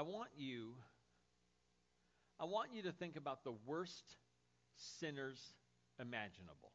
[0.00, 0.72] I want you
[2.40, 4.16] I want you to think about the worst
[4.98, 5.52] sinners
[6.00, 6.72] imaginable.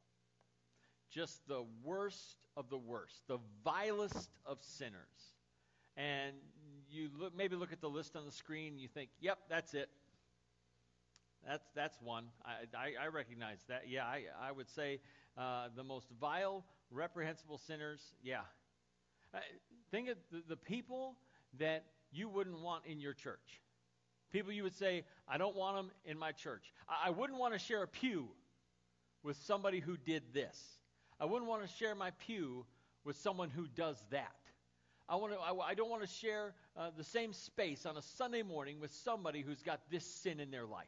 [1.09, 5.33] Just the worst of the worst, the vilest of sinners.
[5.97, 6.35] And
[6.87, 9.73] you look, maybe look at the list on the screen and you think, yep, that's
[9.73, 9.89] it.
[11.47, 12.25] That's, that's one.
[12.45, 13.85] I, I, I recognize that.
[13.87, 14.99] Yeah, I, I would say
[15.35, 18.41] uh, the most vile, reprehensible sinners, yeah.
[19.33, 19.39] Uh,
[19.89, 21.15] think of the, the people
[21.57, 21.85] that
[22.15, 23.61] you wouldn't want in your church.
[24.31, 26.73] People you would say, I don't want them in my church.
[26.89, 28.27] I, I wouldn't want to share a pew
[29.23, 30.57] with somebody who did this.
[31.19, 32.65] I wouldn't want to share my pew
[33.03, 34.35] with someone who does that.
[35.07, 38.01] I, want to, I, I don't want to share uh, the same space on a
[38.01, 40.87] Sunday morning with somebody who's got this sin in their life.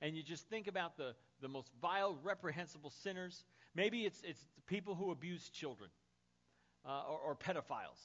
[0.00, 3.44] And you just think about the, the most vile, reprehensible sinners.
[3.74, 5.90] Maybe it's, it's people who abuse children
[6.84, 8.00] uh, or, or pedophiles.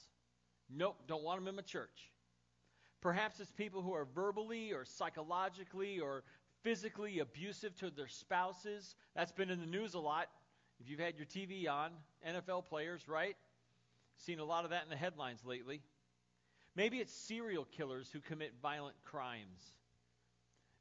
[0.74, 2.10] Nope, don't want them in my church.
[3.00, 6.24] Perhaps it's people who are verbally or psychologically or
[6.62, 8.96] physically abusive to their spouses.
[9.14, 10.28] That's been in the news a lot.
[10.80, 11.92] If you've had your TV on,
[12.26, 13.36] NFL players, right?
[14.16, 15.80] Seen a lot of that in the headlines lately.
[16.76, 19.74] Maybe it's serial killers who commit violent crimes.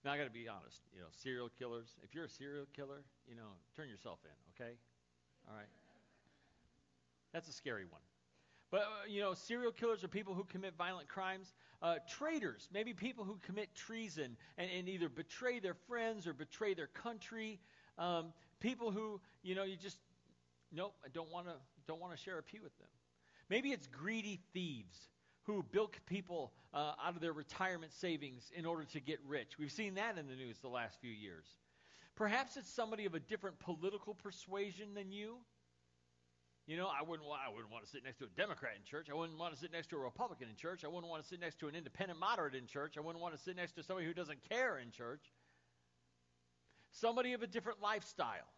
[0.03, 0.81] Now, I got to be honest.
[0.93, 4.73] You know, serial killers, if you're a serial killer, you know, turn yourself in, okay?
[5.49, 5.69] All right?
[7.33, 8.01] That's a scary one.
[8.69, 11.53] But, uh, you know, serial killers are people who commit violent crimes.
[11.81, 16.73] Uh, traitors, maybe people who commit treason and, and, either betray their friends or betray
[16.73, 17.59] their country.
[17.97, 19.99] Um, people who, you know, you just,
[20.73, 21.53] nope, I don't want to
[21.87, 22.89] don't want to share a pew with them.
[23.49, 24.99] Maybe it's greedy thieves
[25.43, 29.57] who bilk people uh, out of their retirement savings in order to get rich.
[29.57, 31.45] We've seen that in the news the last few years.
[32.15, 35.37] Perhaps it's somebody of a different political persuasion than you
[36.67, 39.07] you know, I wouldn't, I wouldn't want to sit next to a Democrat in church.
[39.09, 40.83] I wouldn't want to sit next to a Republican in church.
[40.83, 42.97] I wouldn't want to sit next to an independent moderate in church.
[42.97, 45.21] I wouldn't want to sit next to somebody who doesn't care in church.
[46.91, 48.51] Somebody of a different lifestyle.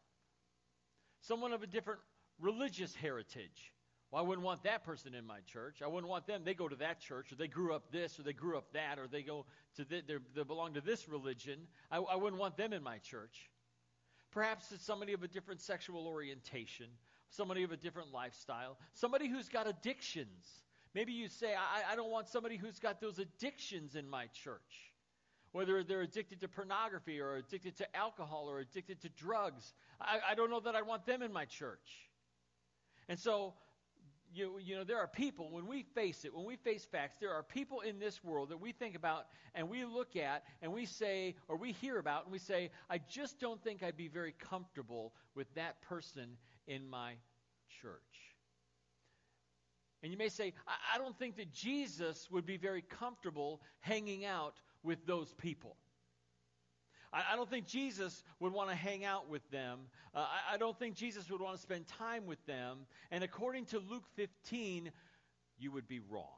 [1.21, 1.99] Someone of a different
[2.39, 3.73] religious heritage.
[4.09, 5.83] Well, I wouldn't want that person in my church.
[5.83, 6.41] I wouldn't want them.
[6.43, 8.97] They go to that church, or they grew up this, or they grew up that,
[8.97, 10.01] or they go to the,
[10.35, 11.59] they belong to this religion.
[11.91, 13.51] I, I wouldn't want them in my church.
[14.31, 16.87] Perhaps it's somebody of a different sexual orientation
[17.29, 20.45] somebody of a different lifestyle, somebody who's got addictions.
[20.95, 24.93] Maybe you say, I, I don't want somebody who's got those addictions in my church.
[25.51, 29.73] Whether they're addicted to pornography or addicted to alcohol or addicted to drugs.
[29.99, 32.07] I, I don't know that I want them in my church.
[33.07, 33.53] And so
[34.33, 37.33] you, you know, there are people, when we face it, when we face facts, there
[37.33, 39.25] are people in this world that we think about
[39.55, 42.99] and we look at and we say, or we hear about, and we say, I
[42.99, 46.37] just don't think I'd be very comfortable with that person
[46.69, 47.15] in my
[47.81, 47.99] church.
[50.01, 54.23] And you may say, I, I don't think that Jesus would be very comfortable hanging
[54.23, 55.75] out with those people.
[57.11, 59.79] I, don't think Jesus would want to hang out with them.
[60.13, 62.85] Uh, I, I don't think Jesus would want to spend time with them.
[63.09, 64.91] And according to Luke 15,
[65.57, 66.37] you would be wrong.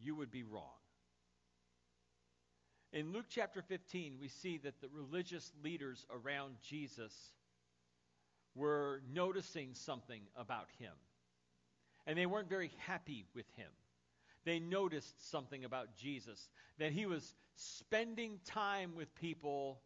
[0.00, 0.62] You would be wrong.
[2.92, 7.12] In Luke chapter 15, we see that the religious leaders around Jesus
[8.58, 10.92] were noticing something about him.
[12.06, 13.70] And they weren't very happy with him.
[14.44, 16.48] They noticed something about Jesus,
[16.78, 19.80] that he was spending time with people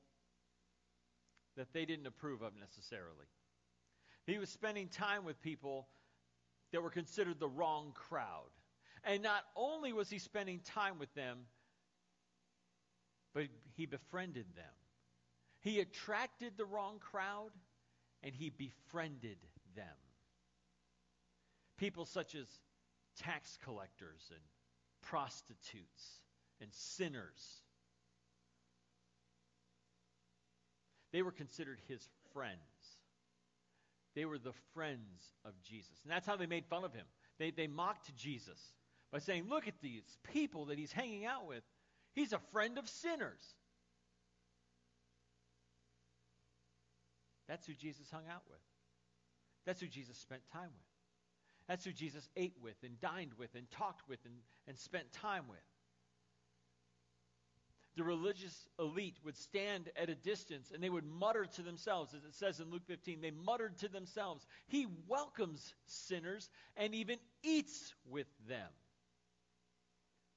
[1.56, 3.26] that they didn't approve of necessarily.
[4.26, 5.88] He was spending time with people
[6.72, 8.50] that were considered the wrong crowd.
[9.04, 11.38] And not only was he spending time with them,
[13.34, 13.44] but
[13.76, 14.64] he befriended them.
[15.60, 17.50] He attracted the wrong crowd
[18.22, 19.38] and he befriended
[19.74, 19.84] them.
[21.78, 22.46] People such as
[23.18, 24.40] tax collectors and
[25.02, 26.20] prostitutes
[26.60, 27.62] and sinners.
[31.12, 32.58] They were considered his friends.
[34.14, 35.98] They were the friends of Jesus.
[36.04, 37.06] And that's how they made fun of him.
[37.38, 38.58] They, they mocked Jesus
[39.10, 41.62] by saying, Look at these people that he's hanging out with.
[42.14, 43.54] He's a friend of sinners.
[47.52, 48.62] That's who Jesus hung out with.
[49.66, 51.68] That's who Jesus spent time with.
[51.68, 55.44] That's who Jesus ate with and dined with and talked with and, and spent time
[55.50, 55.58] with.
[57.96, 62.24] The religious elite would stand at a distance and they would mutter to themselves, as
[62.24, 67.92] it says in Luke 15, they muttered to themselves, He welcomes sinners and even eats
[68.08, 68.70] with them.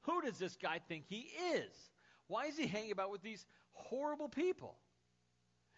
[0.01, 1.71] Who does this guy think he is?
[2.27, 4.75] Why is he hanging about with these horrible people?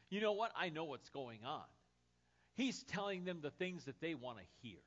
[0.09, 0.51] You know what?
[0.55, 1.63] I know what's going on.
[2.55, 4.79] He's telling them the things that they want to hear.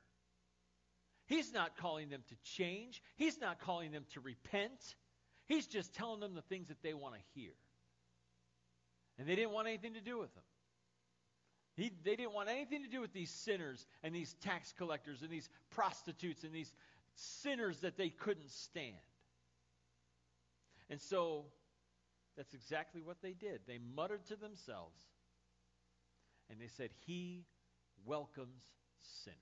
[1.27, 3.01] He's not calling them to change.
[3.15, 4.95] He's not calling them to repent.
[5.47, 7.51] He's just telling them the things that they want to hear.
[9.17, 10.43] And they didn't want anything to do with him.
[11.77, 15.31] He, they didn't want anything to do with these sinners and these tax collectors and
[15.31, 16.73] these prostitutes and these
[17.15, 18.95] sinners that they couldn't stand.
[20.89, 21.45] And so
[22.35, 23.61] that's exactly what they did.
[23.67, 25.01] They muttered to themselves
[26.51, 27.45] and they said, He
[28.05, 28.63] welcomes
[28.99, 29.37] sinners.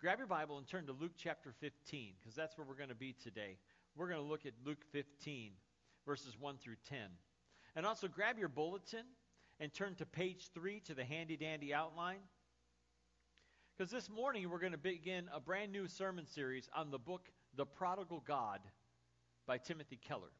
[0.00, 2.94] Grab your Bible and turn to Luke chapter 15 because that's where we're going to
[2.94, 3.58] be today.
[3.96, 5.52] We're going to look at Luke 15,
[6.06, 6.98] verses 1 through 10.
[7.76, 9.04] And also grab your bulletin
[9.58, 12.20] and turn to page 3 to the handy dandy outline.
[13.76, 17.28] Because this morning we're going to begin a brand new sermon series on the book
[17.56, 18.60] The Prodigal God
[19.46, 20.32] by Timothy Keller.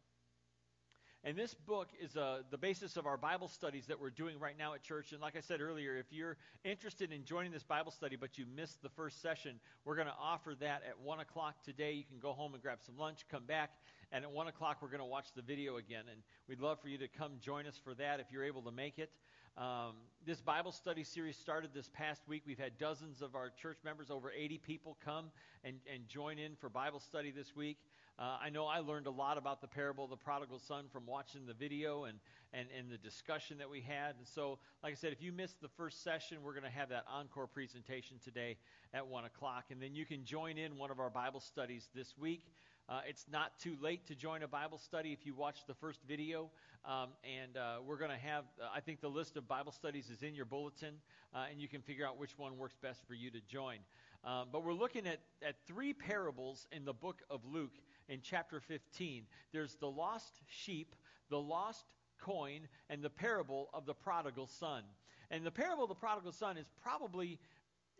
[1.22, 4.56] And this book is uh, the basis of our Bible studies that we're doing right
[4.56, 5.12] now at church.
[5.12, 8.46] And like I said earlier, if you're interested in joining this Bible study but you
[8.56, 11.92] missed the first session, we're going to offer that at 1 o'clock today.
[11.92, 13.70] You can go home and grab some lunch, come back,
[14.12, 16.04] and at 1 o'clock we're going to watch the video again.
[16.10, 18.72] And we'd love for you to come join us for that if you're able to
[18.72, 19.10] make it.
[19.58, 22.44] Um, this Bible study series started this past week.
[22.46, 25.26] We've had dozens of our church members, over 80 people, come
[25.64, 27.76] and, and join in for Bible study this week.
[28.20, 31.06] Uh, I know I learned a lot about the parable of the prodigal son from
[31.06, 32.18] watching the video and,
[32.52, 34.16] and, and the discussion that we had.
[34.18, 36.90] And so, like I said, if you missed the first session, we're going to have
[36.90, 38.58] that encore presentation today
[38.92, 39.64] at 1 o'clock.
[39.70, 42.44] And then you can join in one of our Bible studies this week.
[42.90, 46.00] Uh, it's not too late to join a Bible study if you watch the first
[46.06, 46.50] video.
[46.84, 50.10] Um, and uh, we're going to have, uh, I think the list of Bible studies
[50.10, 50.94] is in your bulletin,
[51.34, 53.78] uh, and you can figure out which one works best for you to join.
[54.24, 57.72] Um, but we're looking at, at three parables in the book of Luke
[58.10, 59.24] in chapter 15.
[59.52, 60.94] There's the lost sheep,
[61.30, 61.86] the lost
[62.20, 64.82] coin, and the parable of the prodigal son.
[65.30, 67.38] And the parable of the prodigal son is probably,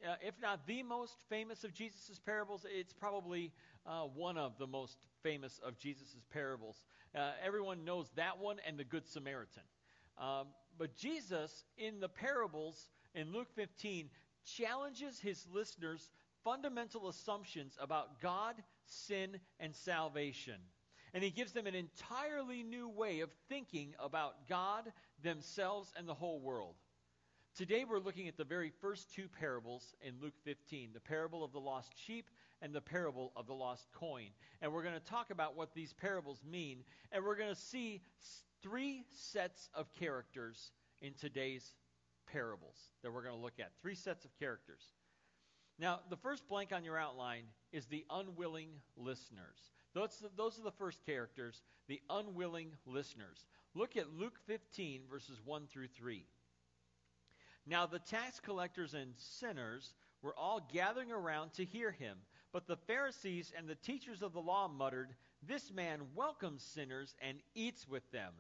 [0.07, 3.53] uh, if not the most famous of Jesus' parables, it's probably
[3.87, 6.83] uh, one of the most famous of Jesus' parables.
[7.15, 9.63] Uh, everyone knows that one and the Good Samaritan.
[10.19, 14.11] Um, but Jesus, in the parables in Luke 15,
[14.45, 16.11] challenges his listeners'
[16.43, 18.57] fundamental assumptions about God,
[18.91, 20.61] sin, and salvation.
[21.13, 24.93] And he gives them an entirely new way of thinking about God,
[25.23, 26.77] themselves, and the whole world.
[27.57, 31.53] Today we're looking at the very first two parables in Luke 15 the parable of
[31.53, 32.31] the lost sheep
[32.63, 34.29] and the parable of the lost coin.
[34.63, 36.85] And we're going to talk about what these parables mean.
[37.11, 38.03] And we're going to see
[38.63, 40.71] three sets of characters
[41.01, 41.75] in today's
[42.31, 43.73] parables that we're going to look at.
[43.83, 44.83] Three sets of characters.
[45.81, 48.69] Now, the first blank on your outline is the unwilling
[48.99, 49.73] listeners.
[49.95, 53.47] Those, those are the first characters, the unwilling listeners.
[53.75, 56.27] Look at Luke 15, verses 1 through 3.
[57.67, 62.19] Now, the tax collectors and sinners were all gathering around to hear him.
[62.53, 67.39] But the Pharisees and the teachers of the law muttered, This man welcomes sinners and
[67.55, 68.35] eats with them.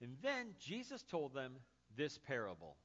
[0.00, 1.54] And then Jesus told them
[1.96, 2.76] this parable.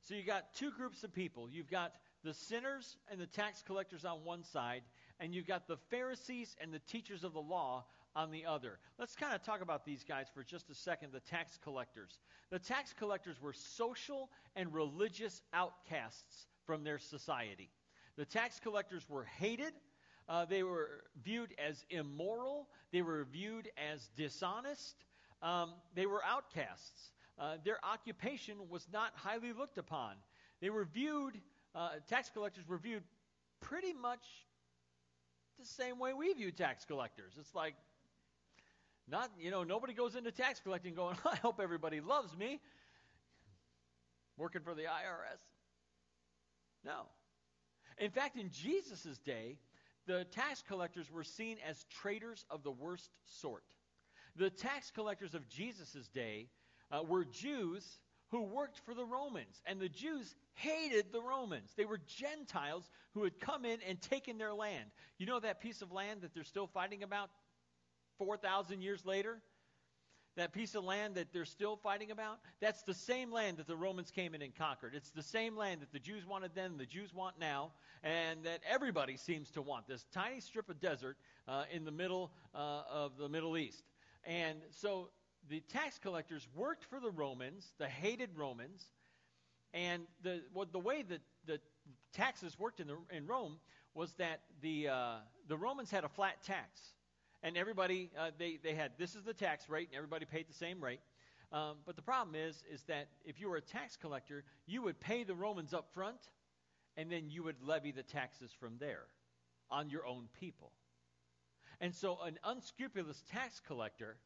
[0.00, 1.50] So you got two groups of people.
[1.50, 1.92] You've got
[2.24, 4.82] the sinners and the tax collectors on one side,
[5.20, 7.84] and you've got the Pharisees and the teachers of the law
[8.16, 8.78] on the other.
[8.98, 12.18] Let's kind of talk about these guys for just a second the tax collectors.
[12.50, 17.70] The tax collectors were social and religious outcasts from their society.
[18.16, 19.72] The tax collectors were hated.
[20.28, 22.68] Uh, they were viewed as immoral.
[22.92, 24.96] They were viewed as dishonest.
[25.40, 27.12] Um, they were outcasts.
[27.38, 30.14] Uh, their occupation was not highly looked upon.
[30.60, 31.40] They were viewed,
[31.74, 33.02] uh, tax collectors were viewed
[33.60, 34.24] pretty much
[35.58, 37.32] the same way we view tax collectors.
[37.38, 37.74] It's like,
[39.10, 42.60] not, you know, nobody goes into tax collecting going, I hope everybody loves me.
[44.36, 45.40] Working for the IRS.
[46.84, 47.06] No.
[47.98, 49.56] In fact, in Jesus' day,
[50.06, 53.64] the tax collectors were seen as traitors of the worst sort.
[54.36, 56.48] The tax collectors of Jesus' day
[56.92, 57.98] uh, were Jews
[58.30, 61.72] who worked for the Romans, and the Jews hated the Romans.
[61.76, 64.84] They were Gentiles who had come in and taken their land.
[65.18, 67.30] You know that piece of land that they're still fighting about
[68.18, 69.40] 4,000 years later?
[70.38, 73.76] that piece of land that they're still fighting about, that's the same land that the
[73.76, 74.94] Romans came in and conquered.
[74.94, 78.60] It's the same land that the Jews wanted then, the Jews want now, and that
[78.68, 79.86] everybody seems to want.
[79.86, 81.16] This tiny strip of desert
[81.46, 83.82] uh, in the middle uh, of the Middle East.
[84.24, 85.10] And so
[85.48, 88.90] the tax collectors worked for the Romans, the hated Romans,
[89.74, 91.60] and the, what, the way that the
[92.12, 93.58] taxes worked in, the, in Rome
[93.94, 95.16] was that the, uh,
[95.48, 96.92] the Romans had a flat tax
[97.42, 100.54] and everybody uh, they they had this is the tax rate, and everybody paid the
[100.54, 101.00] same rate.
[101.52, 105.00] Um, but the problem is is that if you were a tax collector, you would
[105.00, 106.20] pay the Romans up front,
[106.96, 109.06] and then you would levy the taxes from there
[109.70, 110.72] on your own people.
[111.80, 114.16] And so an unscrupulous tax collector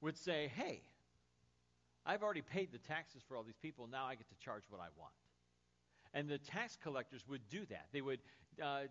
[0.00, 0.82] would say, hey,
[2.06, 3.88] I've already paid the taxes for all these people.
[3.90, 5.12] Now I get to charge what I want.
[6.12, 7.86] And the tax collectors would do that.
[7.92, 8.20] They would
[8.62, 8.82] uh,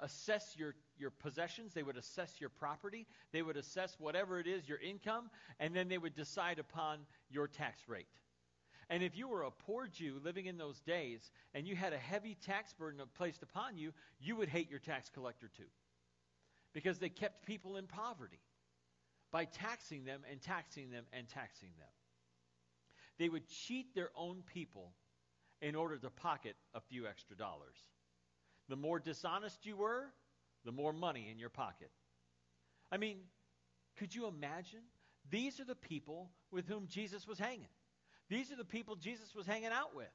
[0.00, 4.68] assess your, your possessions, they would assess your property, they would assess whatever it is,
[4.68, 6.98] your income, and then they would decide upon
[7.30, 8.06] your tax rate.
[8.88, 11.98] And if you were a poor Jew living in those days and you had a
[11.98, 15.64] heavy tax burden placed upon you, you would hate your tax collector too.
[16.72, 18.38] Because they kept people in poverty
[19.36, 21.88] by taxing them and taxing them and taxing them.
[23.18, 24.94] They would cheat their own people
[25.60, 27.76] in order to pocket a few extra dollars.
[28.70, 30.04] The more dishonest you were,
[30.64, 31.90] the more money in your pocket.
[32.90, 33.18] I mean,
[33.98, 34.80] could you imagine?
[35.30, 37.68] These are the people with whom Jesus was hanging.
[38.30, 40.06] These are the people Jesus was hanging out with.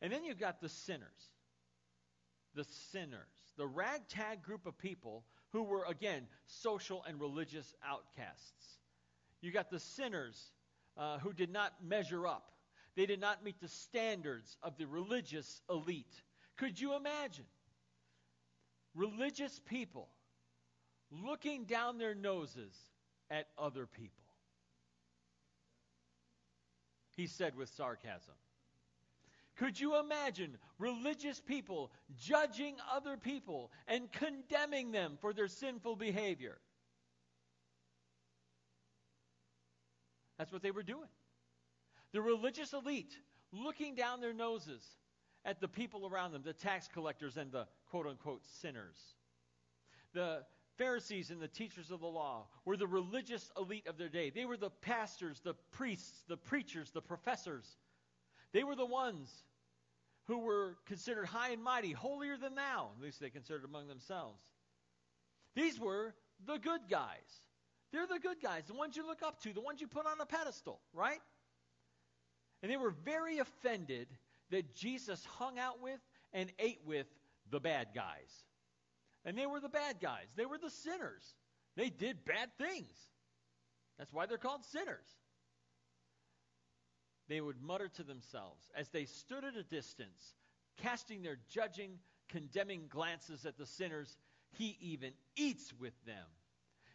[0.00, 1.32] And then you've got the sinners.
[2.54, 3.34] The sinners.
[3.56, 8.78] The ragtag group of people who were, again, social and religious outcasts.
[9.40, 10.52] You got the sinners
[10.96, 12.52] uh, who did not measure up.
[12.96, 16.22] They did not meet the standards of the religious elite.
[16.56, 17.44] Could you imagine?
[18.94, 20.08] Religious people
[21.10, 22.74] looking down their noses
[23.30, 24.24] at other people.
[27.16, 28.34] He said with sarcasm.
[29.58, 36.58] Could you imagine religious people judging other people and condemning them for their sinful behavior?
[40.38, 41.08] That's what they were doing.
[42.12, 43.18] The religious elite
[43.52, 44.82] looking down their noses
[45.44, 48.96] at the people around them, the tax collectors and the quote unquote sinners.
[50.14, 50.44] The
[50.76, 54.30] Pharisees and the teachers of the law were the religious elite of their day.
[54.30, 57.76] They were the pastors, the priests, the preachers, the professors.
[58.52, 59.28] They were the ones
[60.28, 64.40] who were considered high and mighty, holier than thou, at least they considered among themselves.
[65.56, 66.14] These were
[66.46, 67.40] the good guys.
[67.92, 70.20] They're the good guys, the ones you look up to, the ones you put on
[70.20, 71.20] a pedestal, right?
[72.62, 74.06] And they were very offended
[74.50, 75.98] that Jesus hung out with
[76.34, 77.06] and ate with
[77.50, 78.44] the bad guys.
[79.24, 80.26] And they were the bad guys.
[80.36, 81.24] They were the sinners.
[81.76, 82.94] They did bad things.
[83.98, 85.06] That's why they're called sinners.
[87.28, 90.34] They would mutter to themselves as they stood at a distance,
[90.78, 94.16] casting their judging, condemning glances at the sinners.
[94.52, 96.24] He even eats with them.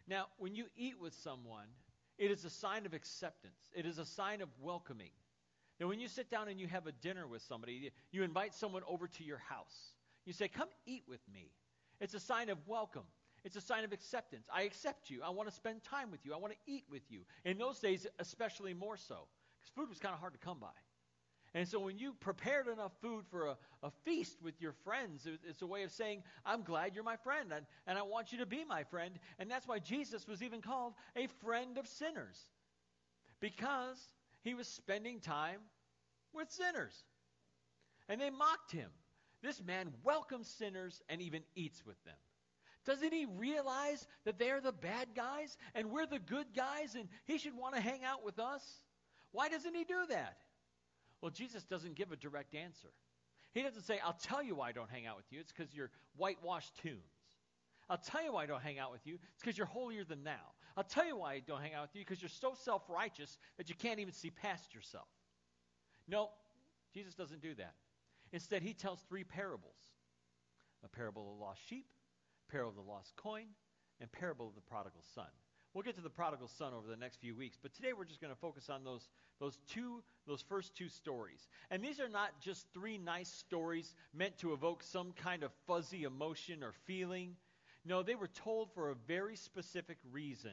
[0.08, 1.68] Now, when you eat with someone,
[2.18, 5.10] it is a sign of acceptance, it is a sign of welcoming.
[5.80, 8.82] Now, when you sit down and you have a dinner with somebody, you invite someone
[8.86, 9.94] over to your house.
[10.24, 11.50] You say, Come eat with me.
[12.00, 13.04] It's a sign of welcome.
[13.44, 14.46] It's a sign of acceptance.
[14.52, 15.20] I accept you.
[15.22, 16.32] I want to spend time with you.
[16.32, 17.20] I want to eat with you.
[17.44, 19.26] In those days, especially more so,
[19.68, 20.68] food was kind of hard to come by.
[21.56, 25.38] And so when you prepared enough food for a, a feast with your friends, it,
[25.48, 28.38] it's a way of saying, I'm glad you're my friend, and, and I want you
[28.38, 29.14] to be my friend.
[29.38, 32.38] And that's why Jesus was even called a friend of sinners,
[33.38, 34.08] because
[34.42, 35.60] he was spending time
[36.32, 37.04] with sinners.
[38.08, 38.90] And they mocked him.
[39.42, 42.16] This man welcomes sinners and even eats with them.
[42.84, 47.38] Doesn't he realize that they're the bad guys and we're the good guys and he
[47.38, 48.62] should want to hang out with us?
[49.34, 50.36] Why doesn't he do that?
[51.20, 52.90] Well, Jesus doesn't give a direct answer.
[53.52, 55.40] He doesn't say, I'll tell you why I don't hang out with you.
[55.40, 57.00] It's because you're whitewashed tombs.
[57.90, 59.18] I'll tell you why I don't hang out with you.
[59.32, 60.54] It's because you're holier than thou.
[60.76, 63.36] I'll tell you why I don't hang out with you because you're so self righteous
[63.58, 65.08] that you can't even see past yourself.
[66.06, 66.28] No,
[66.92, 67.74] Jesus doesn't do that.
[68.32, 69.80] Instead, he tells three parables
[70.84, 71.86] a parable of the lost sheep,
[72.48, 73.46] parable of the lost coin,
[74.00, 75.26] and parable of the prodigal son.
[75.74, 78.20] We'll get to the prodigal son over the next few weeks, but today we're just
[78.20, 79.08] going to focus on those,
[79.40, 81.48] those two, those first two stories.
[81.68, 86.04] And these are not just three nice stories meant to evoke some kind of fuzzy
[86.04, 87.34] emotion or feeling.
[87.84, 90.52] No, they were told for a very specific reason.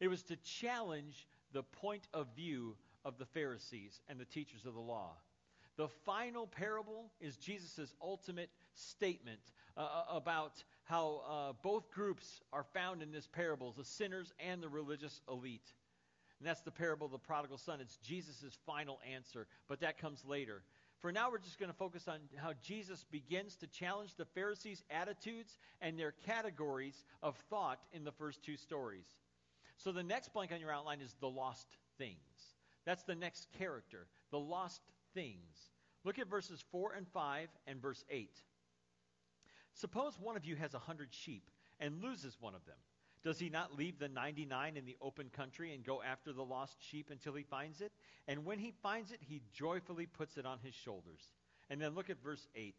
[0.00, 4.74] It was to challenge the point of view of the Pharisees and the teachers of
[4.74, 5.12] the law.
[5.78, 9.40] The final parable is Jesus' ultimate statement
[9.76, 14.62] uh, uh, about how uh, both groups are found in this parable the sinners and
[14.62, 15.72] the religious elite.
[16.38, 17.80] And that's the parable of the prodigal son.
[17.80, 20.62] It's Jesus' final answer, but that comes later.
[21.00, 24.84] For now, we're just going to focus on how Jesus begins to challenge the Pharisees'
[24.90, 29.06] attitudes and their categories of thought in the first two stories.
[29.78, 31.66] So the next blank on your outline is the lost
[31.98, 32.16] things.
[32.84, 34.80] That's the next character, the lost
[35.14, 35.70] things.
[36.04, 38.30] Look at verses 4 and 5 and verse 8.
[39.74, 41.50] Suppose one of you has a hundred sheep
[41.80, 42.76] and loses one of them.
[43.22, 46.76] Does he not leave the 99 in the open country and go after the lost
[46.80, 47.92] sheep until he finds it?
[48.26, 51.22] And when he finds it, he joyfully puts it on his shoulders.
[51.70, 52.74] And then look at verse 8.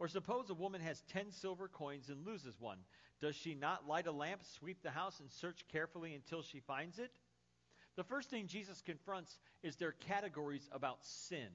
[0.00, 2.78] Or suppose a woman has 10 silver coins and loses one.
[3.20, 6.98] Does she not light a lamp, sweep the house, and search carefully until she finds
[6.98, 7.12] it?
[7.96, 11.48] The first thing Jesus confronts is their categories about sin.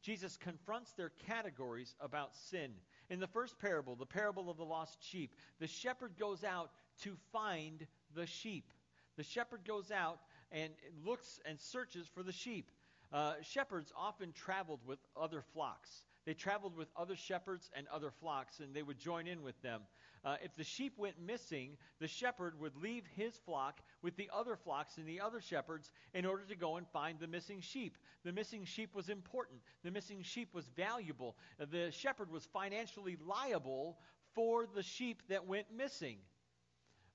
[0.00, 2.72] Jesus confronts their categories about sin.
[3.12, 6.70] In the first parable, the parable of the lost sheep, the shepherd goes out
[7.02, 8.72] to find the sheep.
[9.18, 10.72] The shepherd goes out and
[11.04, 12.70] looks and searches for the sheep.
[13.12, 16.06] Uh, shepherds often traveled with other flocks.
[16.24, 19.82] They traveled with other shepherds and other flocks, and they would join in with them.
[20.24, 24.54] Uh, if the sheep went missing, the shepherd would leave his flock with the other
[24.54, 27.98] flocks and the other shepherds in order to go and find the missing sheep.
[28.24, 31.36] The missing sheep was important, the missing sheep was valuable.
[31.58, 33.98] The shepherd was financially liable
[34.34, 36.18] for the sheep that went missing.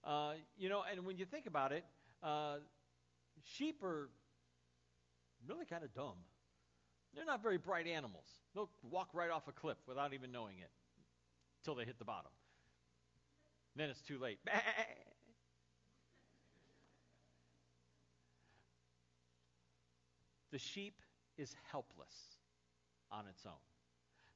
[0.04, 1.86] Uh, you know, and when you think about it,
[2.22, 2.58] uh,
[3.44, 4.10] sheep are
[5.48, 6.18] really kind of dumb.
[7.16, 8.28] They're not very bright animals.
[8.54, 10.70] They'll walk right off a cliff without even knowing it
[11.62, 12.32] until they hit the bottom.
[13.76, 14.40] Then it's too late.
[20.52, 21.02] the sheep
[21.38, 22.38] is helpless
[23.12, 23.54] on its own.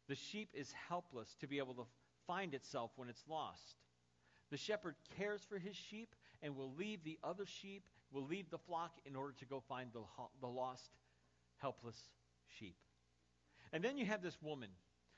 [0.07, 1.85] The sheep is helpless to be able to
[2.27, 3.77] find itself when it's lost.
[4.51, 8.57] The shepherd cares for his sheep and will leave the other sheep, will leave the
[8.57, 10.01] flock in order to go find the,
[10.41, 10.91] the lost,
[11.57, 11.97] helpless
[12.59, 12.75] sheep.
[13.73, 14.69] And then you have this woman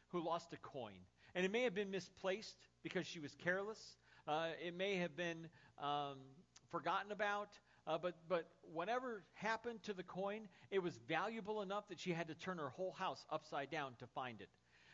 [0.10, 0.94] who lost a coin.
[1.36, 3.98] And it may have been misplaced because she was careless.
[4.28, 5.48] Uh, it may have been
[5.82, 6.18] um,
[6.70, 7.50] forgotten about.
[7.86, 12.28] Uh, but, but whatever happened to the coin, it was valuable enough that she had
[12.28, 14.50] to turn her whole house upside down to find it.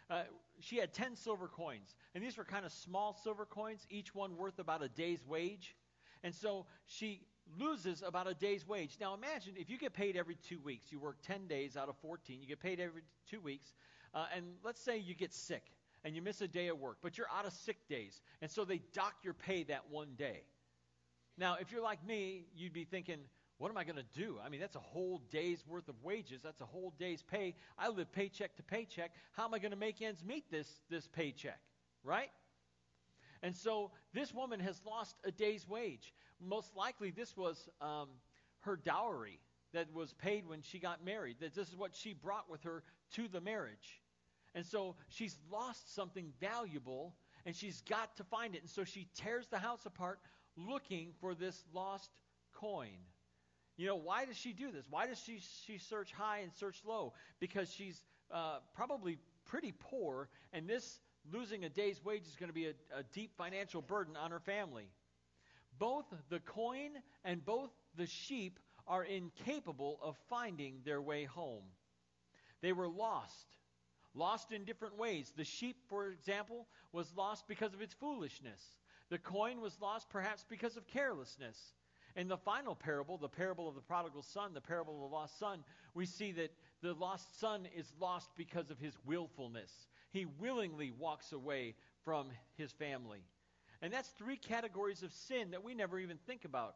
[0.10, 0.24] Uh,
[0.60, 4.36] she had 10 silver coins, and these were kind of small silver coins, each one
[4.36, 5.76] worth about a day's wage.
[6.24, 7.22] And so she
[7.58, 8.98] loses about a day's wage.
[9.00, 11.96] Now imagine if you get paid every two weeks, you work 10 days out of
[11.98, 13.74] 14, you get paid every two weeks,
[14.14, 15.64] uh, and let's say you get sick
[16.04, 18.66] and you miss a day of work, but you're out of sick days, and so
[18.66, 20.44] they dock your pay that one day.
[21.38, 23.20] Now, if you're like me, you'd be thinking,
[23.60, 24.38] what am I going to do?
[24.44, 26.42] I mean, that's a whole day's worth of wages.
[26.42, 27.56] That's a whole day's pay.
[27.78, 29.12] I live paycheck to paycheck.
[29.34, 31.60] How am I going to make ends meet this, this paycheck?
[32.04, 32.30] Right?
[33.42, 36.14] And so this woman has lost a day's wage.
[36.42, 38.10] Most likely, this was um,
[38.62, 39.40] her dowry
[39.74, 42.84] that was paid when she got married, that this is what she brought with her
[43.14, 44.02] to the marriage.
[44.56, 47.14] And so she's lost something valuable
[47.46, 48.62] and she's got to find it.
[48.62, 50.20] And so she tears the house apart
[50.58, 52.10] looking for this lost
[52.54, 52.98] coin.
[53.78, 54.86] You know, why does she do this?
[54.90, 57.14] Why does she, she search high and search low?
[57.40, 61.00] Because she's uh, probably pretty poor, and this
[61.32, 64.40] losing a day's wage is going to be a, a deep financial burden on her
[64.40, 64.90] family.
[65.78, 66.92] Both the coin
[67.24, 71.64] and both the sheep are incapable of finding their way home.
[72.62, 73.58] They were lost,
[74.14, 75.32] lost in different ways.
[75.36, 78.60] The sheep, for example, was lost because of its foolishness.
[79.10, 81.58] The coin was lost perhaps because of carelessness.
[82.16, 85.40] In the final parable, the parable of the prodigal son, the parable of the lost
[85.40, 85.64] son,
[85.94, 89.72] we see that the lost son is lost because of his willfulness.
[90.12, 93.22] He willingly walks away from his family.
[93.82, 96.76] And that's three categories of sin that we never even think about.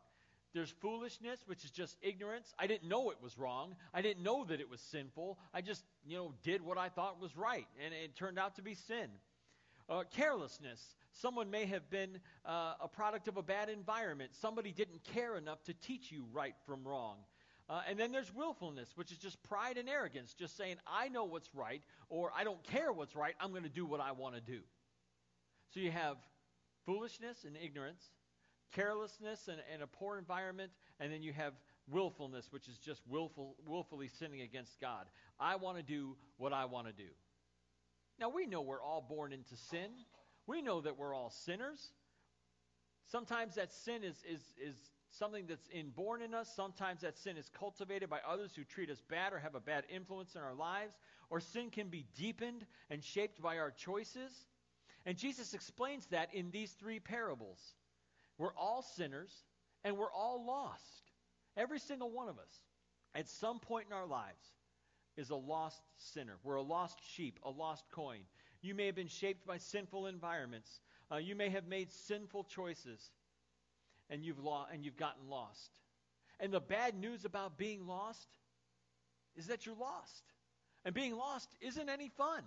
[0.53, 2.53] There's foolishness, which is just ignorance.
[2.59, 3.75] I didn't know it was wrong.
[3.93, 5.39] I didn't know that it was sinful.
[5.53, 8.61] I just, you know, did what I thought was right, and it turned out to
[8.61, 9.09] be sin.
[9.89, 10.95] Uh, carelessness.
[11.11, 14.31] Someone may have been uh, a product of a bad environment.
[14.39, 17.17] Somebody didn't care enough to teach you right from wrong.
[17.69, 21.23] Uh, and then there's willfulness, which is just pride and arrogance, just saying, I know
[21.23, 24.35] what's right, or I don't care what's right, I'm going to do what I want
[24.35, 24.59] to do.
[25.73, 26.17] So you have
[26.85, 28.03] foolishness and ignorance,
[28.73, 31.53] carelessness and, and, a poor environment, and then you have
[31.89, 35.05] willfulness, which is just willful, willfully sinning against God.
[35.39, 37.09] I want to do what I want to do.
[38.19, 39.89] Now, we know we're all born into sin.
[40.47, 41.79] We know that we're all sinners.
[43.11, 44.75] Sometimes that sin is, is, is
[45.17, 46.51] something that's inborn in us.
[46.55, 49.83] Sometimes that sin is cultivated by others who treat us bad or have a bad
[49.93, 50.93] influence in our lives.
[51.29, 54.31] Or sin can be deepened and shaped by our choices.
[55.05, 57.59] And Jesus explains that in these three parables.
[58.37, 59.31] We're all sinners
[59.83, 61.11] and we're all lost.
[61.55, 62.51] Every single one of us,
[63.15, 64.43] at some point in our lives,
[65.17, 66.37] is a lost sinner.
[66.43, 68.21] We're a lost sheep, a lost coin.
[68.61, 70.79] You may have been shaped by sinful environments.
[71.11, 73.11] Uh, you may have made sinful choices,
[74.13, 75.71] and you've lo- and you've gotten lost.
[76.39, 78.27] And the bad news about being lost
[79.35, 80.23] is that you're lost.
[80.85, 82.43] And being lost isn't any fun.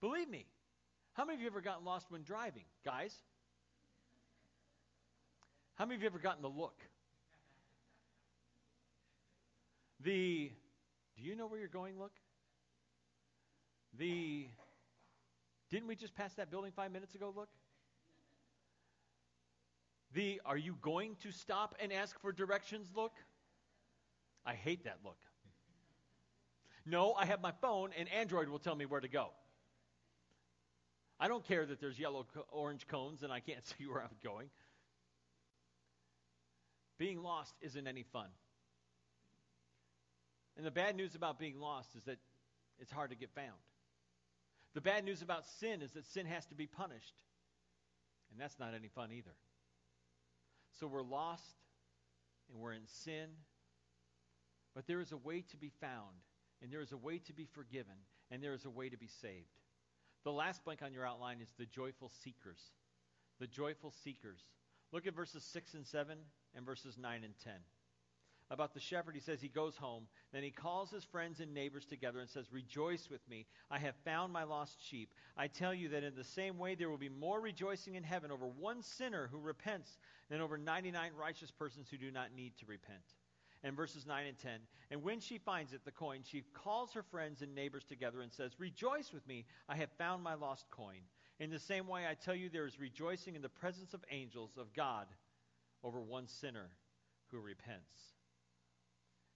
[0.00, 0.46] Believe me.
[1.14, 3.12] How many of you ever gotten lost when driving, guys?
[5.74, 6.78] How many of you ever gotten the look?
[10.00, 10.52] The,
[11.16, 12.12] do you know where you're going look?
[13.98, 14.46] The,
[15.70, 17.48] didn't we just pass that building five minutes ago look?
[20.14, 23.12] The, are you going to stop and ask for directions look?
[24.46, 25.18] I hate that look.
[26.86, 29.30] No, I have my phone, and Android will tell me where to go.
[31.18, 34.48] I don't care that there's yellow, orange cones and I can't see where I'm going.
[36.98, 38.28] Being lost isn't any fun.
[40.56, 42.18] And the bad news about being lost is that
[42.78, 43.48] it's hard to get found.
[44.74, 47.14] The bad news about sin is that sin has to be punished.
[48.30, 49.34] And that's not any fun either.
[50.78, 51.56] So we're lost
[52.50, 53.28] and we're in sin.
[54.74, 56.16] But there is a way to be found,
[56.60, 57.94] and there is a way to be forgiven,
[58.30, 59.60] and there is a way to be saved.
[60.24, 62.60] The last blank on your outline is the joyful seekers.
[63.38, 64.40] The joyful seekers.
[64.90, 66.18] Look at verses 6 and 7
[66.56, 67.52] and verses 9 and 10.
[68.54, 70.06] About the shepherd, he says he goes home.
[70.32, 73.46] Then he calls his friends and neighbors together and says, Rejoice with me.
[73.68, 75.12] I have found my lost sheep.
[75.36, 78.30] I tell you that in the same way there will be more rejoicing in heaven
[78.30, 79.98] over one sinner who repents
[80.30, 83.02] than over 99 righteous persons who do not need to repent
[83.64, 84.52] and verses 9 and 10.
[84.92, 88.32] And when she finds it, the coin, she calls her friends and neighbors together and
[88.32, 91.00] says, Rejoice with me, I have found my lost coin.
[91.40, 94.52] In the same way, I tell you, there is rejoicing in the presence of angels
[94.56, 95.08] of God
[95.82, 96.70] over one sinner
[97.32, 98.13] who repents.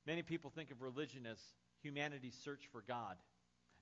[0.09, 1.38] Many people think of religion as
[1.83, 3.16] humanity's search for God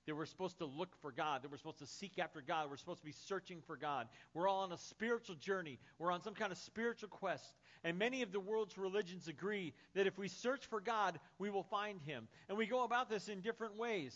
[0.05, 2.77] that we're supposed to look for God, that we're supposed to seek after God, we're
[2.77, 4.07] supposed to be searching for God.
[4.33, 7.53] We're all on a spiritual journey, we're on some kind of spiritual quest.
[7.83, 11.63] And many of the world's religions agree that if we search for God, we will
[11.63, 12.27] find Him.
[12.49, 14.13] And we go about this in different ways.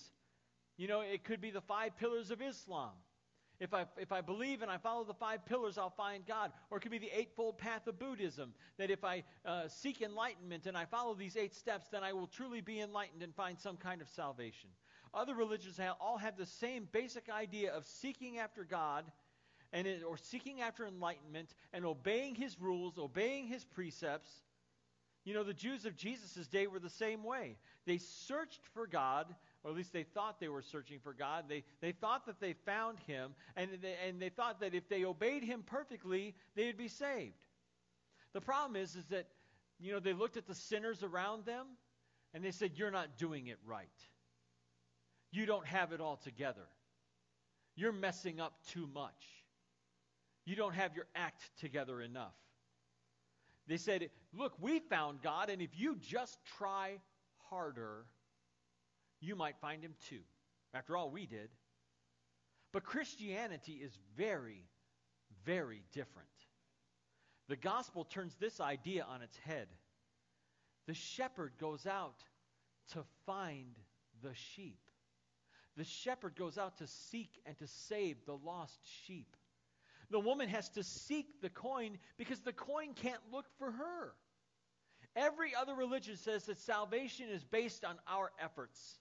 [0.77, 2.91] You know, it could be the five pillars of Islam.
[3.61, 6.51] If I, if I believe and I follow the five pillars, I'll find God.
[6.71, 10.65] Or it could be the eightfold path of Buddhism, that if I uh, seek enlightenment
[10.65, 13.77] and I follow these eight steps, then I will truly be enlightened and find some
[13.77, 14.71] kind of salvation.
[15.13, 19.05] Other religions all have the same basic idea of seeking after God
[19.71, 24.31] and it, or seeking after enlightenment and obeying his rules, obeying his precepts.
[25.23, 27.57] You know, the Jews of Jesus' day were the same way.
[27.85, 29.27] They searched for God,
[29.63, 31.45] or at least they thought they were searching for God.
[31.47, 35.05] They, they thought that they found him, and they, and they thought that if they
[35.05, 37.35] obeyed him perfectly, they'd be saved.
[38.33, 39.27] The problem is, is that,
[39.79, 41.65] you know, they looked at the sinners around them,
[42.33, 43.87] and they said, You're not doing it right
[45.31, 46.67] you don't have it all together.
[47.75, 49.45] You're messing up too much.
[50.45, 52.35] You don't have your act together enough.
[53.67, 56.97] They said, Look, we found God, and if you just try
[57.49, 58.05] harder,
[59.21, 60.21] you might find him too.
[60.73, 61.49] After all, we did.
[62.73, 64.65] But Christianity is very,
[65.45, 66.27] very different.
[67.47, 69.67] The gospel turns this idea on its head.
[70.87, 72.23] The shepherd goes out
[72.93, 73.75] to find
[74.23, 74.79] the sheep.
[75.77, 79.35] The shepherd goes out to seek and to save the lost sheep.
[80.09, 84.13] The woman has to seek the coin because the coin can't look for her.
[85.15, 88.97] Every other religion says that salvation is based on our efforts.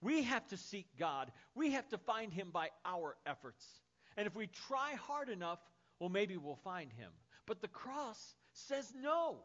[0.00, 1.30] We have to seek God.
[1.54, 3.64] We have to find Him by our efforts.
[4.16, 5.58] And if we try hard enough,
[5.98, 7.10] well, maybe we'll find Him.
[7.46, 9.38] But the cross says no.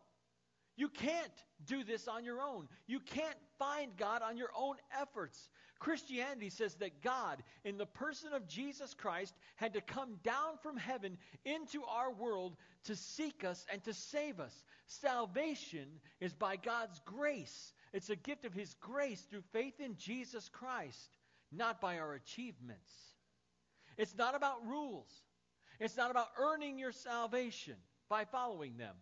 [0.76, 1.32] You can't
[1.66, 2.68] do this on your own.
[2.88, 5.50] You can't find God on your own efforts.
[5.80, 10.78] Christianity says that God, in the person of Jesus Christ, had to come down from
[10.78, 14.64] heaven into our world to seek us and to save us.
[14.88, 15.88] Salvation
[16.20, 21.18] is by God's grace, it's a gift of His grace through faith in Jesus Christ,
[21.52, 22.92] not by our achievements.
[23.98, 25.10] It's not about rules,
[25.80, 27.76] it's not about earning your salvation
[28.10, 28.96] by following them.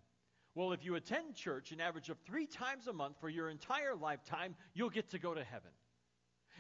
[0.54, 3.95] Well, if you attend church an average of three times a month for your entire
[3.95, 5.71] lifetime, you'll get to go to heaven.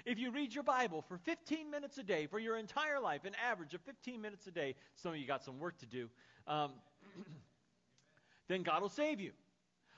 [0.05, 3.33] If you read your Bible for 15 minutes a day for your entire life, an
[3.45, 6.09] average of 15 minutes a day, some of you got some work to do,
[6.47, 6.71] um,
[8.47, 9.31] then God will save you.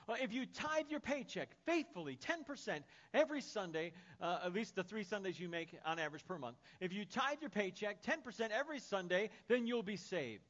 [0.07, 2.79] Uh, if you tithe your paycheck faithfully, 10%
[3.13, 6.91] every Sunday, uh, at least the three Sundays you make on average per month, if
[6.91, 10.43] you tithe your paycheck 10% every Sunday, then you'll be saved.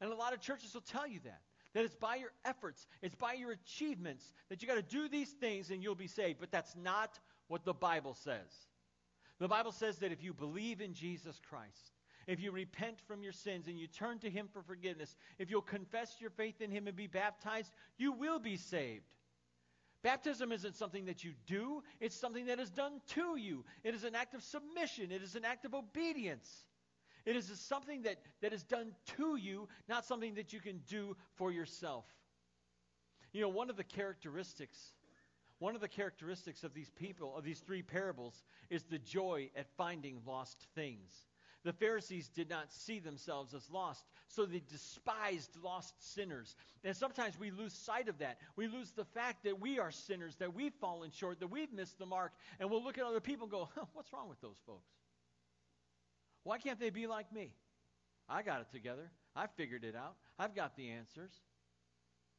[0.00, 1.40] And a lot of churches will tell you that.
[1.74, 5.30] That it's by your efforts, it's by your achievements, that you got to do these
[5.30, 6.38] things and you'll be saved.
[6.38, 7.18] But that's not
[7.48, 8.68] what the Bible says.
[9.40, 11.93] The Bible says that if you believe in Jesus Christ,
[12.26, 15.62] if you repent from your sins and you turn to Him for forgiveness, if you'll
[15.62, 19.04] confess your faith in Him and be baptized, you will be saved.
[20.02, 23.64] Baptism isn't something that you do, it's something that is done to you.
[23.82, 26.66] It is an act of submission, it is an act of obedience.
[27.24, 31.16] It is something that, that is done to you, not something that you can do
[31.36, 32.04] for yourself.
[33.32, 34.92] You know, one of the characteristics,
[35.58, 39.66] one of the characteristics of these people, of these three parables, is the joy at
[39.78, 41.10] finding lost things.
[41.64, 46.54] The Pharisees did not see themselves as lost, so they despised lost sinners.
[46.84, 48.38] And sometimes we lose sight of that.
[48.54, 51.98] We lose the fact that we are sinners, that we've fallen short, that we've missed
[51.98, 54.60] the mark, and we'll look at other people and go, huh, what's wrong with those
[54.66, 54.90] folks?
[56.42, 57.54] Why can't they be like me?
[58.28, 59.10] I got it together.
[59.34, 60.16] I figured it out.
[60.38, 61.32] I've got the answers.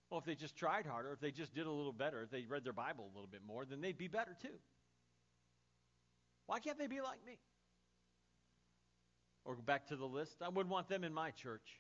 [0.10, 2.46] Well, if they just tried harder, if they just did a little better, if they
[2.48, 4.60] read their Bible a little bit more, then they'd be better too.
[6.46, 7.40] Why can't they be like me?
[9.46, 10.42] Or go back to the list.
[10.42, 11.80] I wouldn't want them in my church.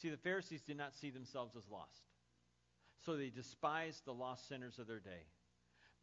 [0.00, 2.02] See, the Pharisees did not see themselves as lost.
[3.04, 5.26] So they despised the lost sinners of their day.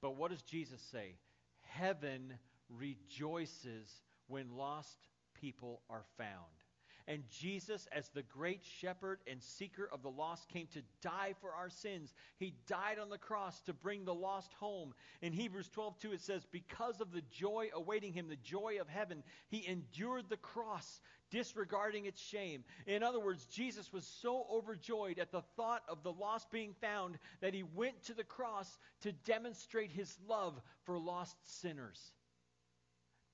[0.01, 1.15] But what does Jesus say?
[1.61, 2.33] Heaven
[2.69, 6.62] rejoices when lost people are found.
[7.05, 11.53] And Jesus, as the great shepherd and seeker of the lost, came to die for
[11.53, 12.13] our sins.
[12.37, 14.93] He died on the cross to bring the lost home.
[15.21, 18.87] In Hebrews 12 2, it says, Because of the joy awaiting him, the joy of
[18.87, 22.63] heaven, he endured the cross, disregarding its shame.
[22.87, 27.17] In other words, Jesus was so overjoyed at the thought of the lost being found
[27.41, 31.99] that he went to the cross to demonstrate his love for lost sinners.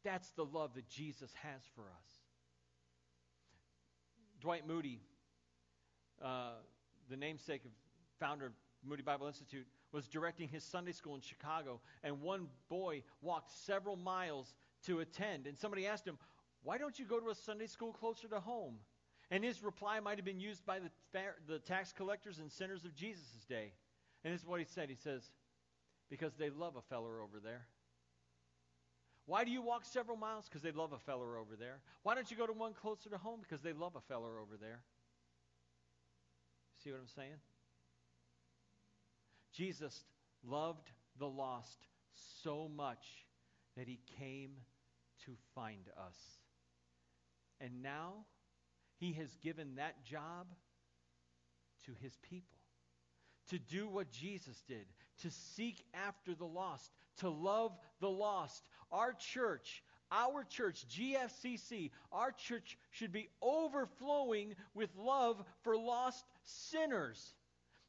[0.04, 2.19] That's the love that Jesus has for us.
[4.42, 5.02] Dwight Moody,
[6.24, 6.54] uh,
[7.10, 7.72] the namesake of
[8.20, 8.52] founder of
[8.86, 13.96] Moody Bible Institute, was directing his Sunday school in Chicago, and one boy walked several
[13.96, 14.54] miles
[14.86, 15.48] to attend.
[15.48, 16.18] And somebody asked him,
[16.64, 18.76] Why don't you go to a Sunday school closer to home?
[19.32, 20.90] And his reply might have been used by the,
[21.48, 23.74] the tax collectors and sinners of Jesus' day.
[24.24, 24.90] And this is what he said.
[24.90, 25.32] He says,
[26.10, 27.68] Because they love a feller over there.
[29.30, 30.50] Why do you walk several miles?
[30.50, 31.82] Because they love a feller over there.
[32.02, 33.42] Why don't you go to one closer to home?
[33.44, 34.80] Because they love a feller over there.
[36.84, 37.38] See what I'm saying?
[39.54, 40.04] Jesus
[40.44, 40.90] loved
[41.20, 41.78] the lost
[42.42, 43.06] so much
[43.78, 44.50] that he came
[45.26, 46.18] to find us.
[47.62, 48.26] And now
[48.98, 50.48] he has given that job
[51.86, 52.58] to his people
[53.50, 54.86] to do what Jesus did,
[55.22, 58.64] to seek after the lost, to love the lost.
[58.92, 67.34] Our church, our church, GFCC, our church should be overflowing with love for lost sinners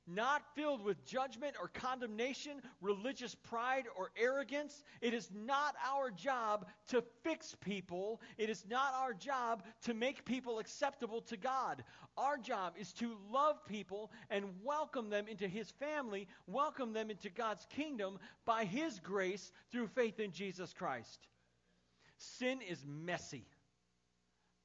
[0.06, 4.82] not filled with judgment or condemnation, religious pride or arrogance.
[5.00, 8.20] It is not our job to fix people.
[8.38, 11.84] It is not our job to make people acceptable to God.
[12.16, 17.30] Our job is to love people and welcome them into His family, welcome them into
[17.30, 21.28] God's kingdom by His grace through faith in Jesus Christ.
[22.18, 23.46] Sin is messy.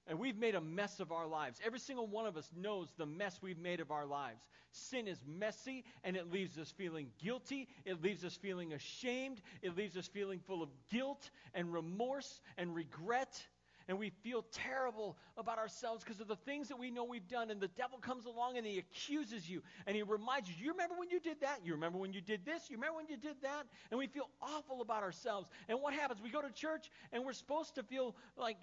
[0.08, 1.60] And we've made a mess of our lives.
[1.66, 4.42] Every single one of us knows the mess we've made of our lives.
[4.72, 7.68] Sin is messy and it leaves us feeling guilty.
[7.86, 9.42] It leaves us feeling ashamed.
[9.64, 13.42] It leaves us feeling full of guilt and remorse and regret
[13.88, 17.52] and we feel terrible about ourselves because of the things that we know we've done.
[17.52, 20.96] And the devil comes along and he accuses you and he reminds you, You remember
[20.98, 21.60] when you did that?
[21.64, 22.70] You remember when you did this?
[22.70, 23.66] You remember when you did that?
[23.92, 25.48] And we feel awful about ourselves.
[25.70, 26.22] And what happens?
[26.22, 28.58] We go to church and we're supposed to feel like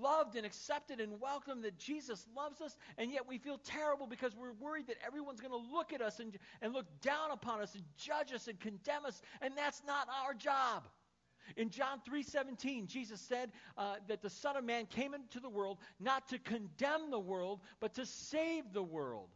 [0.00, 2.76] loved and accepted and welcomed that Jesus loves us.
[2.98, 6.18] And yet we feel terrible because we're worried that everyone's going to look at us
[6.18, 9.22] and, and look down upon us and judge us and condemn us.
[9.40, 10.84] And that's not our job.
[11.56, 15.78] In John 3:17, Jesus said uh, that the Son of Man came into the world
[16.00, 19.28] not to condemn the world, but to save the world.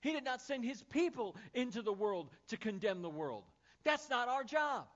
[0.00, 3.44] He did not send his people into the world to condemn the world.
[3.84, 4.86] That's not our job.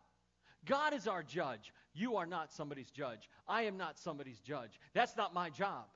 [0.67, 1.73] God is our judge.
[1.95, 3.29] You are not somebody's judge.
[3.49, 4.79] I am not somebody's judge.
[4.95, 5.87] That's not my job.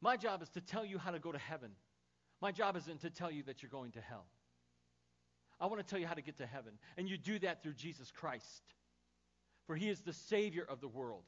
[0.00, 1.70] My job is to tell you how to go to heaven.
[2.40, 4.26] My job isn't to tell you that you're going to hell.
[5.60, 6.72] I want to tell you how to get to heaven.
[6.96, 8.62] And you do that through Jesus Christ.
[9.66, 11.24] For he is the Savior of the world,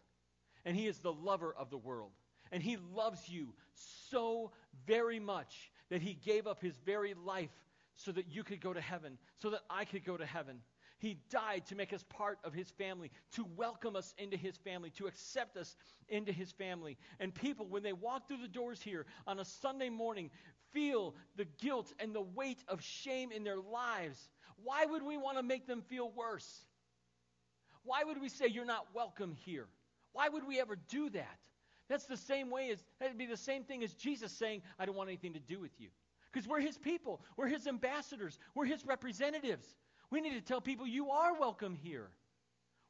[0.64, 2.10] and he is the lover of the world.
[2.52, 4.50] And he loves you so
[4.86, 7.50] very much that he gave up his very life
[7.96, 10.60] so that you could go to heaven, so that I could go to heaven.
[10.98, 14.90] He died to make us part of his family, to welcome us into his family,
[14.96, 15.76] to accept us
[16.08, 16.96] into his family.
[17.20, 20.30] And people, when they walk through the doors here on a Sunday morning,
[20.76, 24.28] feel the guilt and the weight of shame in their lives.
[24.62, 26.66] Why would we want to make them feel worse?
[27.82, 29.68] Why would we say you're not welcome here?
[30.12, 31.38] Why would we ever do that?
[31.88, 34.96] That's the same way as that'd be the same thing as Jesus saying, I don't
[34.96, 35.88] want anything to do with you.
[36.30, 39.64] Because we're his people, we're his ambassadors, we're his representatives.
[40.10, 42.10] We need to tell people you are welcome here.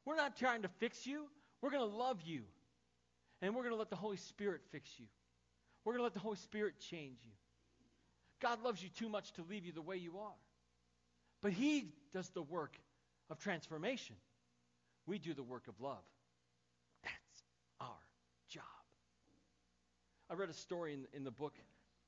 [0.03, 1.27] We're not trying to fix you.
[1.61, 2.41] We're going to love you.
[3.41, 5.05] And we're going to let the Holy Spirit fix you.
[5.85, 7.31] We're going to let the Holy Spirit change you.
[8.41, 10.35] God loves you too much to leave you the way you are.
[11.41, 12.75] But He does the work
[13.29, 14.15] of transformation.
[15.05, 16.03] We do the work of love.
[17.03, 17.43] That's
[17.79, 17.99] our
[18.49, 18.63] job.
[20.29, 21.53] I read a story in, in the book,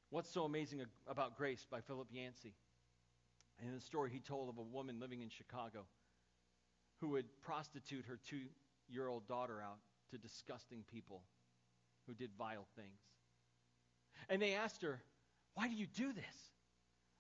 [0.10, 2.54] What's So Amazing About Grace by Philip Yancey.
[3.60, 5.86] And in the story, he told of a woman living in Chicago
[7.00, 8.42] who would prostitute her two
[8.90, 9.80] year old daughter out
[10.12, 11.22] to disgusting people
[12.08, 13.00] who did vile things.
[14.30, 15.00] And they asked her,
[15.60, 16.36] Why do you do this?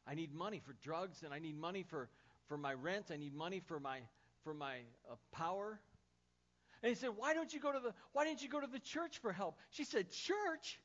[0.08, 2.08] I need money for drugs and I need money for,
[2.47, 3.08] for my rent.
[3.12, 3.99] I need money for my,
[4.45, 4.78] for my
[5.12, 5.78] uh, power.
[6.82, 8.80] And he said, why don't you go to the why didn't you go to the
[8.80, 9.58] church for help?
[9.71, 10.80] She said, Church?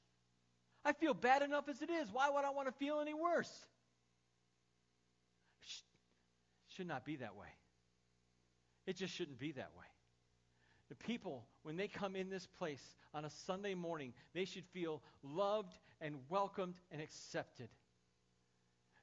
[0.84, 2.08] I feel bad enough as it is.
[2.12, 3.52] Why would I want to feel any worse?
[6.70, 7.46] Should not be that way.
[8.84, 9.86] It just shouldn't be that way.
[10.96, 15.02] The people, when they come in this place on a Sunday morning, they should feel
[15.24, 17.68] loved and welcomed and accepted.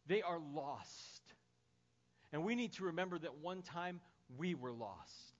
[0.07, 1.21] They are lost.
[2.31, 3.99] And we need to remember that one time
[4.37, 5.35] we were lost.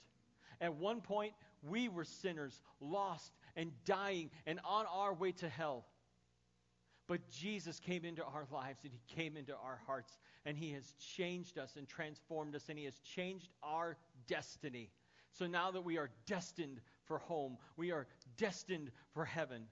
[0.60, 1.34] At one point,
[1.64, 5.86] we were sinners, lost and dying and on our way to hell.
[7.08, 10.94] But Jesus came into our lives and He came into our hearts and He has
[11.16, 13.96] changed us and transformed us and He has changed our
[14.28, 14.92] destiny.
[15.34, 19.63] So now that we are destined for home, we are destined for heaven.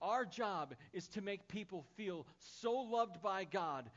[0.00, 3.90] Our job is to make people feel so loved by God,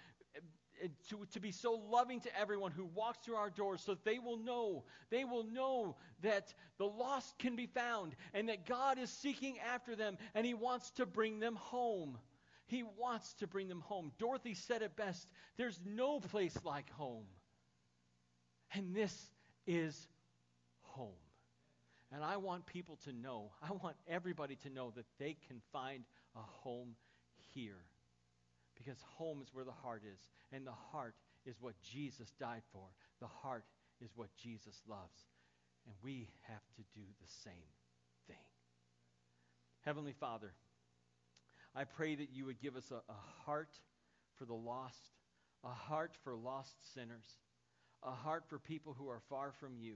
[1.09, 4.19] to, to be so loving to everyone who walks through our doors so that they
[4.19, 9.09] will know, they will know that the lost can be found and that God is
[9.09, 12.17] seeking after them and He wants to bring them home.
[12.67, 14.11] He wants to bring them home.
[14.19, 17.25] Dorothy said it best there's no place like home.
[18.73, 19.13] And this
[19.65, 20.07] is
[20.97, 21.13] home.
[22.11, 26.03] And I want people to know, I want everybody to know that they can find
[26.35, 26.95] a home
[27.53, 27.83] here.
[28.77, 30.19] Because home is where the heart is.
[30.51, 32.85] And the heart is what Jesus died for.
[33.19, 33.65] The heart
[34.01, 35.25] is what Jesus loves.
[35.85, 37.53] And we have to do the same
[38.27, 38.35] thing.
[39.81, 40.53] Heavenly Father,
[41.75, 43.71] I pray that you would give us a, a heart
[44.37, 45.09] for the lost,
[45.63, 47.25] a heart for lost sinners,
[48.03, 49.95] a heart for people who are far from you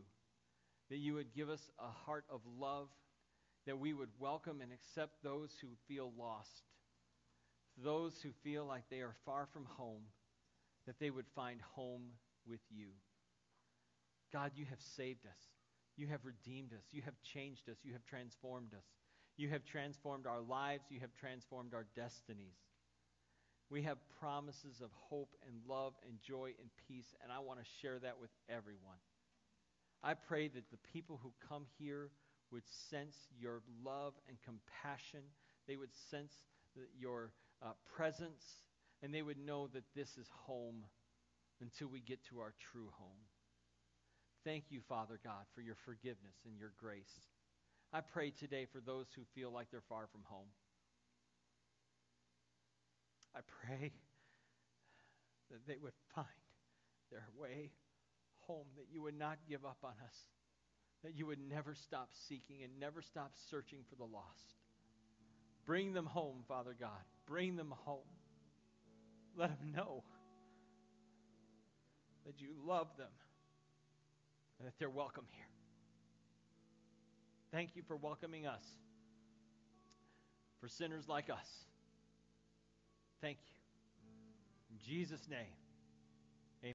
[0.92, 2.90] that you would give us a heart of love,
[3.66, 6.64] that we would welcome and accept those who feel lost,
[7.82, 10.04] those who feel like they are far from home,
[10.86, 12.02] that they would find home
[12.46, 12.88] with you.
[14.34, 15.40] God, you have saved us.
[15.96, 16.84] You have redeemed us.
[16.92, 17.78] You have changed us.
[17.84, 18.84] You have transformed us.
[19.38, 20.84] You have transformed our lives.
[20.90, 22.58] You have transformed our destinies.
[23.70, 27.66] We have promises of hope and love and joy and peace, and I want to
[27.82, 29.00] share that with everyone.
[30.04, 32.10] I pray that the people who come here
[32.52, 35.22] would sense your love and compassion.
[35.68, 36.34] They would sense
[37.00, 38.44] your uh, presence,
[39.04, 40.84] and they would know that this is home
[41.62, 43.22] until we get to our true home.
[44.44, 47.30] Thank you, Father God, for your forgiveness and your grace.
[47.94, 50.48] I pray today for those who feel like they're far from home.
[53.36, 53.92] I pray
[55.52, 56.26] that they would find
[57.12, 57.70] their way
[58.48, 60.16] home, that you would not give up on us,
[61.04, 64.56] that you would never stop seeking and never stop searching for the lost.
[65.66, 67.02] Bring them home, Father God.
[67.28, 68.00] Bring them home.
[69.36, 70.04] Let them know
[72.26, 73.08] that you love them
[74.60, 75.46] and that they're welcome here.
[77.52, 78.64] Thank you for welcoming us,
[80.60, 81.48] for sinners like us.
[83.22, 84.76] Thank you.
[84.76, 85.61] In Jesus' name.